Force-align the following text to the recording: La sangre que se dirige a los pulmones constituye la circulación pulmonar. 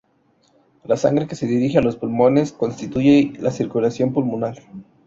La 0.83 0.97
sangre 0.97 1.27
que 1.27 1.35
se 1.35 1.45
dirige 1.45 1.77
a 1.77 1.81
los 1.83 1.95
pulmones 1.95 2.53
constituye 2.53 3.33
la 3.39 3.51
circulación 3.51 4.13
pulmonar. 4.13 4.57